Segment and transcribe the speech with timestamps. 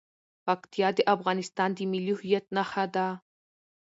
[0.45, 3.07] پکتیا د افغانستان د ملي هویت نښه ده.